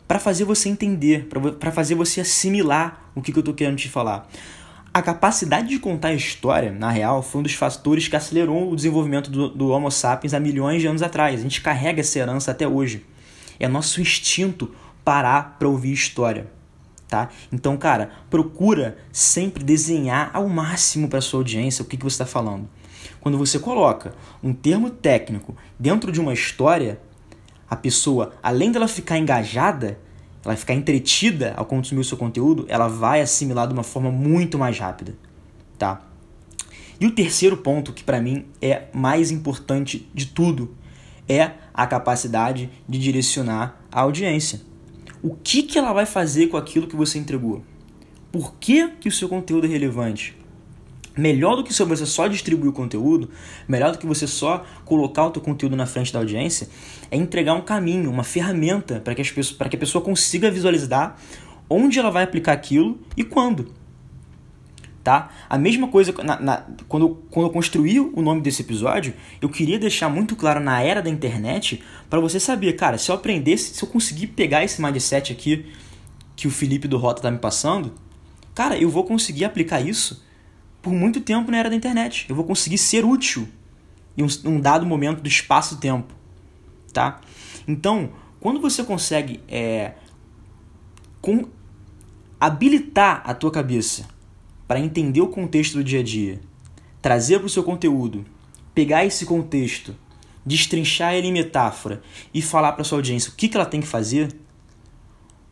Para 0.08 0.20
fazer 0.20 0.44
você 0.44 0.70
entender, 0.70 1.28
para 1.60 1.72
fazer 1.72 1.96
você 1.96 2.22
assimilar 2.22 3.03
o 3.16 3.22
que, 3.22 3.32
que 3.32 3.38
eu 3.38 3.42
estou 3.42 3.54
querendo 3.54 3.78
te 3.78 3.90
falar. 3.90 4.28
A 4.94 5.02
capacidade 5.02 5.70
de 5.70 5.80
contar 5.80 6.10
a 6.10 6.14
história, 6.14 6.72
na 6.72 6.92
real, 6.92 7.24
foi 7.24 7.40
um 7.40 7.44
dos 7.44 7.56
fatores 7.56 8.08
que 8.08 8.16
acelerou 8.16 8.72
o 8.72 8.76
desenvolvimento 8.76 9.32
do, 9.32 9.50
do 9.50 9.70
Homo 9.70 9.90
sapiens 9.90 10.36
há 10.36 10.40
milhões 10.40 10.82
de 10.82 10.88
anos 10.88 11.02
atrás. 11.02 11.40
A 11.40 11.44
gente 11.44 11.62
carrega 11.62 12.02
essa 12.02 12.20
herança 12.20 12.52
até 12.52 12.68
hoje. 12.68 13.04
É 13.60 13.68
nosso 13.68 14.00
instinto 14.00 14.72
parar 15.04 15.58
para 15.58 15.68
ouvir 15.68 15.92
história. 15.92 16.48
Tá? 17.08 17.30
Então, 17.52 17.76
cara, 17.76 18.12
procura 18.30 18.98
sempre 19.12 19.64
desenhar 19.64 20.30
ao 20.34 20.48
máximo 20.48 21.08
para 21.08 21.22
sua 21.22 21.40
audiência 21.40 21.82
o 21.82 21.86
que, 21.86 21.98
que 21.98 22.04
você 22.04 22.16
está 22.16 22.26
falando. 22.26 22.70
Quando 23.20 23.38
você 23.38 23.58
coloca 23.58 24.14
um 24.44 24.54
termo 24.54 24.90
técnico 24.90 25.56
dentro 25.80 26.12
de 26.12 26.20
uma 26.20 26.34
história, 26.34 27.00
a 27.70 27.76
pessoa, 27.76 28.34
além 28.44 28.72
dela 28.72 28.88
ficar 28.88 29.18
engajada, 29.18 29.98
ela 30.44 30.56
ficar 30.56 30.74
entretida 30.74 31.54
ao 31.56 31.66
consumir 31.66 32.02
o 32.02 32.04
seu 32.04 32.18
conteúdo, 32.18 32.66
ela 32.68 32.88
vai 32.88 33.22
assimilar 33.22 33.68
de 33.68 33.74
uma 33.74 33.84
forma 33.84 34.12
muito 34.12 34.58
mais 34.58 34.78
rápida, 34.78 35.16
tá? 35.78 36.06
E 37.00 37.06
o 37.06 37.12
terceiro 37.12 37.58
ponto, 37.58 37.94
que 37.94 38.04
para 38.04 38.22
mim 38.22 38.46
é 38.62 38.88
mais 38.94 39.32
importante 39.32 40.08
de 40.14 40.28
tudo, 40.28 40.76
é 41.28 41.52
a 41.74 41.88
capacidade 41.88 42.70
de 42.88 43.00
direcionar 43.00 43.82
a 43.92 44.02
audiência. 44.02 44.62
O 45.22 45.36
que, 45.36 45.64
que 45.64 45.78
ela 45.80 45.94
vai 45.94 46.06
fazer 46.06 46.48
com 46.48 46.58
aquilo 46.58 46.88
que 46.88 46.96
você 46.96 47.18
entregou? 47.18 47.64
Por 48.32 48.56
que, 48.56 48.90
que 49.00 49.08
o 49.08 49.12
seu 49.12 49.30
conteúdo 49.30 49.66
é 49.66 49.70
relevante? 49.70 50.36
Melhor 51.16 51.56
do 51.56 51.64
que 51.64 51.74
você 51.74 52.06
só 52.06 52.28
distribuir 52.28 52.72
o 52.72 52.74
conteúdo, 52.74 53.30
melhor 53.68 53.92
do 53.92 54.00
que 54.00 54.06
você 54.06 54.26
só 54.26 54.66
colocar 54.84 55.26
o 55.26 55.32
teu 55.32 55.42
conteúdo 55.42 55.76
na 55.76 55.86
frente 55.86 56.12
da 56.12 56.18
audiência, 56.20 56.68
é 57.12 57.18
entregar 57.18 57.54
um 57.54 57.62
caminho, 57.62 58.10
uma 58.10 58.24
ferramenta 58.24 59.00
para 59.00 59.14
que, 59.14 59.22
as 59.22 59.30
pessoas, 59.30 59.70
que 59.70 59.76
a 59.76 59.80
pessoa 59.80 60.04
consiga 60.04 60.50
visualizar 60.50 61.20
onde 61.70 62.00
ela 62.00 62.10
vai 62.10 62.24
aplicar 62.24 62.54
aquilo 62.54 63.00
e 63.16 63.24
quando. 63.24 63.72
Tá? 65.04 65.30
A 65.50 65.58
mesma 65.58 65.88
coisa, 65.88 66.14
na, 66.24 66.40
na, 66.40 66.66
quando, 66.88 67.10
quando 67.30 67.48
eu 67.48 67.52
construí 67.52 68.00
o 68.00 68.22
nome 68.22 68.42
desse 68.42 68.62
episódio, 68.62 69.14
eu 69.42 69.50
queria 69.50 69.78
deixar 69.78 70.10
muito 70.10 70.36
claro 70.36 70.62
na 70.62 70.82
era 70.82 71.02
da 71.02 71.10
internet 71.10 71.84
para 72.10 72.22
você 72.22 72.40
saber, 72.40 72.74
cara, 72.74 72.98
se 72.98 73.12
eu 73.12 73.16
aprendesse, 73.16 73.76
se 73.76 73.84
eu 73.84 73.90
conseguir 73.90 74.28
pegar 74.28 74.64
esse 74.64 74.82
mindset 74.82 75.32
aqui 75.32 75.66
que 76.36 76.48
o 76.48 76.52
Felipe 76.52 76.88
do 76.88 76.98
Rota 76.98 77.22
tá 77.22 77.30
me 77.30 77.38
passando, 77.38 77.94
cara, 78.56 78.78
eu 78.78 78.90
vou 78.90 79.04
conseguir 79.04 79.46
aplicar 79.46 79.82
isso 79.82 80.24
por 80.84 80.92
muito 80.92 81.22
tempo 81.22 81.50
na 81.50 81.58
era 81.58 81.70
da 81.70 81.76
internet. 81.76 82.26
Eu 82.30 82.36
vou 82.36 82.44
conseguir 82.44 82.78
ser 82.78 83.06
útil 83.06 83.48
em 84.16 84.24
um, 84.46 84.60
dado 84.60 84.86
momento 84.86 85.22
do 85.22 85.28
espaço-tempo, 85.28 86.14
tá? 86.92 87.22
Então, 87.68 88.12
quando 88.40 88.60
você 88.60 88.84
consegue 88.84 89.40
é, 89.48 89.94
com, 91.22 91.48
habilitar 92.40 93.24
a 93.26 93.34
tua 93.34 93.50
cabeça 93.50 94.08
para 94.68 94.80
entender 94.80 95.22
o 95.22 95.30
contexto 95.30 95.76
do 95.76 95.84
dia 95.84 96.02
a 96.02 96.04
dia, 96.04 96.42
trazer 97.02 97.40
para 97.40 97.48
o 97.48 97.50
seu 97.50 97.64
conteúdo, 97.64 98.26
pegar 98.76 99.06
esse 99.06 99.26
contexto, 99.26 99.96
destrinchar 100.46 101.14
ele 101.14 101.28
em 101.28 101.34
metáfora 101.34 102.02
e 102.34 102.42
falar 102.42 102.74
para 102.74 102.84
sua 102.84 102.98
audiência 102.98 103.32
o 103.32 103.36
que, 103.36 103.48
que 103.48 103.56
ela 103.56 103.66
tem 103.66 103.80
que 103.80 103.88
fazer, 103.88 104.36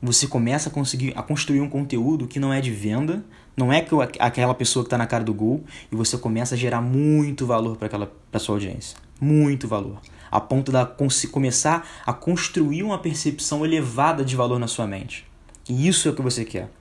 você 0.02 0.28
começa 0.28 0.70
a 0.70 0.72
conseguir 0.72 1.14
a 1.16 1.22
construir 1.22 1.62
um 1.62 1.70
conteúdo 1.70 2.28
que 2.28 2.40
não 2.40 2.52
é 2.52 2.60
de 2.60 2.72
venda, 2.72 3.24
não 3.56 3.72
é 3.72 3.82
que 3.82 3.94
aquela 4.20 4.56
pessoa 4.56 4.84
que 4.84 4.88
está 4.88 4.98
na 4.98 5.06
cara 5.06 5.24
do 5.24 5.34
gol, 5.34 5.64
e 5.92 5.96
você 5.96 6.18
começa 6.18 6.56
a 6.56 6.58
gerar 6.58 6.82
muito 6.82 7.46
valor 7.46 7.78
para 7.78 7.88
aquela 7.88 8.12
pra 8.32 8.40
sua 8.40 8.56
audiência. 8.56 8.98
Muito 9.20 9.68
valor. 9.68 10.00
A 10.32 10.40
ponto 10.40 10.72
de 10.72 11.28
começar 11.28 11.88
a 12.06 12.14
construir 12.14 12.84
uma 12.84 12.98
percepção 12.98 13.64
elevada 13.66 14.26
de 14.26 14.36
valor 14.36 14.58
na 14.58 14.68
sua 14.68 14.88
mente. 14.88 15.28
E 15.70 15.88
isso 15.88 16.08
é 16.08 16.12
o 16.12 16.16
que 16.16 16.22
você 16.22 16.44
quer. 16.44 16.72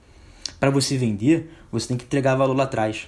Para 0.59 0.69
você 0.69 0.97
vender, 0.97 1.51
você 1.71 1.87
tem 1.87 1.97
que 1.97 2.05
entregar 2.05 2.35
valor 2.35 2.55
lá 2.55 2.63
atrás. 2.63 3.07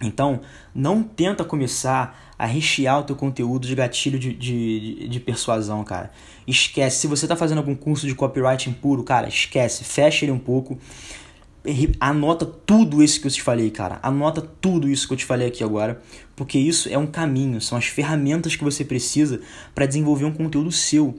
Então, 0.00 0.40
não 0.74 1.02
tenta 1.02 1.44
começar 1.44 2.34
a 2.38 2.46
rechear 2.46 3.00
o 3.00 3.02
teu 3.02 3.16
conteúdo 3.16 3.66
de 3.66 3.74
gatilho 3.74 4.18
de, 4.18 4.32
de, 4.32 5.08
de 5.08 5.20
persuasão, 5.20 5.82
cara. 5.82 6.12
Esquece. 6.46 7.00
Se 7.00 7.06
você 7.06 7.24
está 7.24 7.34
fazendo 7.34 7.58
algum 7.58 7.74
curso 7.74 8.06
de 8.06 8.14
copywriting 8.14 8.72
puro, 8.72 9.02
cara, 9.02 9.28
esquece. 9.28 9.82
Fecha 9.82 10.24
ele 10.24 10.32
um 10.32 10.38
pouco. 10.38 10.78
Anota 11.98 12.46
tudo 12.46 13.02
isso 13.02 13.20
que 13.20 13.26
eu 13.26 13.30
te 13.30 13.42
falei, 13.42 13.70
cara. 13.70 13.98
Anota 14.02 14.40
tudo 14.40 14.88
isso 14.88 15.06
que 15.06 15.14
eu 15.14 15.18
te 15.18 15.24
falei 15.24 15.48
aqui 15.48 15.64
agora, 15.64 16.00
porque 16.36 16.58
isso 16.58 16.88
é 16.88 16.96
um 16.96 17.06
caminho, 17.06 17.60
são 17.60 17.76
as 17.76 17.84
ferramentas 17.86 18.56
que 18.56 18.64
você 18.64 18.84
precisa 18.84 19.40
para 19.74 19.84
desenvolver 19.84 20.24
um 20.24 20.32
conteúdo 20.32 20.70
seu. 20.70 21.18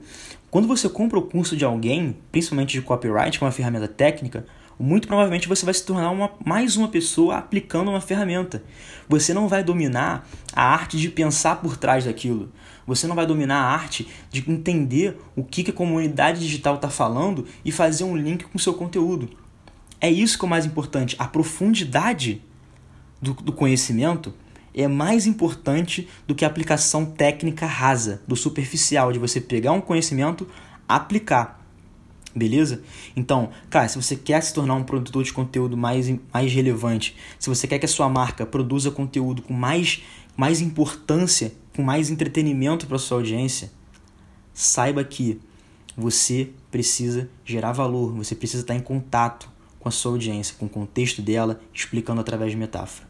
Quando 0.50 0.66
você 0.66 0.88
compra 0.88 1.18
o 1.18 1.22
curso 1.22 1.56
de 1.56 1.64
alguém, 1.64 2.16
principalmente 2.32 2.72
de 2.72 2.82
copyright, 2.82 3.38
que 3.38 3.44
é 3.44 3.46
uma 3.46 3.52
ferramenta 3.52 3.86
técnica, 3.86 4.44
muito 4.80 5.06
provavelmente 5.06 5.46
você 5.46 5.62
vai 5.64 5.74
se 5.74 5.84
tornar 5.84 6.10
uma, 6.10 6.30
mais 6.42 6.74
uma 6.74 6.88
pessoa 6.88 7.36
aplicando 7.36 7.90
uma 7.90 8.00
ferramenta. 8.00 8.64
Você 9.06 9.34
não 9.34 9.46
vai 9.46 9.62
dominar 9.62 10.26
a 10.54 10.64
arte 10.64 10.96
de 10.96 11.10
pensar 11.10 11.56
por 11.56 11.76
trás 11.76 12.06
daquilo. 12.06 12.50
Você 12.86 13.06
não 13.06 13.14
vai 13.14 13.26
dominar 13.26 13.60
a 13.60 13.70
arte 13.72 14.08
de 14.30 14.42
entender 14.50 15.20
o 15.36 15.44
que, 15.44 15.62
que 15.62 15.70
a 15.70 15.74
comunidade 15.74 16.40
digital 16.40 16.76
está 16.76 16.88
falando 16.88 17.46
e 17.62 17.70
fazer 17.70 18.04
um 18.04 18.16
link 18.16 18.44
com 18.44 18.56
o 18.56 18.60
seu 18.60 18.72
conteúdo. 18.72 19.28
É 20.00 20.10
isso 20.10 20.38
que 20.38 20.44
é 20.44 20.46
o 20.46 20.50
mais 20.50 20.64
importante. 20.64 21.14
A 21.18 21.28
profundidade 21.28 22.42
do, 23.20 23.34
do 23.34 23.52
conhecimento 23.52 24.32
é 24.74 24.88
mais 24.88 25.26
importante 25.26 26.08
do 26.26 26.34
que 26.34 26.44
a 26.44 26.48
aplicação 26.48 27.04
técnica 27.04 27.66
rasa, 27.66 28.22
do 28.26 28.34
superficial, 28.34 29.12
de 29.12 29.18
você 29.18 29.42
pegar 29.42 29.72
um 29.72 29.80
conhecimento, 29.80 30.48
aplicar. 30.88 31.59
Beleza? 32.34 32.82
Então, 33.16 33.50
cara, 33.68 33.88
se 33.88 34.00
você 34.00 34.14
quer 34.14 34.40
se 34.42 34.54
tornar 34.54 34.74
um 34.74 34.84
produtor 34.84 35.24
de 35.24 35.32
conteúdo 35.32 35.76
mais, 35.76 36.12
mais 36.32 36.52
relevante, 36.52 37.16
se 37.38 37.48
você 37.48 37.66
quer 37.66 37.78
que 37.78 37.86
a 37.86 37.88
sua 37.88 38.08
marca 38.08 38.46
produza 38.46 38.90
conteúdo 38.90 39.42
com 39.42 39.52
mais, 39.52 40.02
mais 40.36 40.60
importância, 40.60 41.52
com 41.74 41.82
mais 41.82 42.08
entretenimento 42.08 42.86
para 42.86 42.98
sua 42.98 43.18
audiência, 43.18 43.72
saiba 44.54 45.02
que 45.02 45.40
você 45.96 46.50
precisa 46.70 47.28
gerar 47.44 47.72
valor, 47.72 48.12
você 48.12 48.34
precisa 48.34 48.62
estar 48.62 48.74
em 48.74 48.80
contato 48.80 49.50
com 49.80 49.88
a 49.88 49.92
sua 49.92 50.12
audiência, 50.12 50.54
com 50.58 50.66
o 50.66 50.68
contexto 50.68 51.20
dela, 51.20 51.60
explicando 51.74 52.20
através 52.20 52.52
de 52.52 52.56
metáfora. 52.56 53.08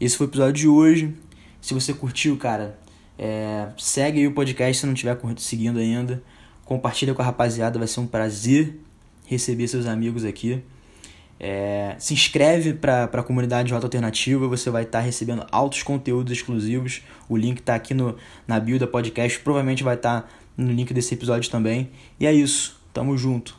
Esse 0.00 0.16
foi 0.16 0.26
o 0.26 0.30
episódio 0.30 0.54
de 0.54 0.68
hoje. 0.68 1.14
Se 1.60 1.74
você 1.74 1.92
curtiu, 1.92 2.36
cara, 2.36 2.78
é, 3.18 3.68
segue 3.76 4.20
aí 4.20 4.26
o 4.26 4.32
podcast 4.32 4.80
se 4.80 4.86
não 4.86 4.94
estiver 4.94 5.18
seguindo 5.36 5.78
ainda. 5.78 6.22
Compartilha 6.68 7.14
com 7.14 7.22
a 7.22 7.24
rapaziada, 7.24 7.78
vai 7.78 7.88
ser 7.88 8.00
um 8.00 8.06
prazer 8.06 8.78
receber 9.24 9.66
seus 9.68 9.86
amigos 9.86 10.22
aqui. 10.22 10.62
É, 11.40 11.96
se 11.98 12.12
inscreve 12.12 12.74
para 12.74 13.04
a 13.04 13.22
comunidade 13.22 13.72
Rota 13.72 13.86
Alternativa, 13.86 14.46
você 14.46 14.68
vai 14.68 14.82
estar 14.82 14.98
tá 14.98 15.04
recebendo 15.04 15.46
altos 15.50 15.82
conteúdos 15.82 16.30
exclusivos. 16.30 17.00
O 17.26 17.38
link 17.38 17.60
está 17.60 17.74
aqui 17.74 17.94
no, 17.94 18.14
na 18.46 18.60
bio 18.60 18.78
da 18.78 18.86
podcast, 18.86 19.38
provavelmente 19.38 19.82
vai 19.82 19.94
estar 19.94 20.20
tá 20.20 20.28
no 20.58 20.70
link 20.70 20.92
desse 20.92 21.14
episódio 21.14 21.50
também. 21.50 21.88
E 22.20 22.26
é 22.26 22.34
isso, 22.34 22.78
tamo 22.92 23.16
junto. 23.16 23.56